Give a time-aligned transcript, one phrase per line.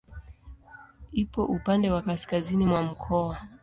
[1.11, 3.41] Ipo upande wa kaskazini mwa mkoa.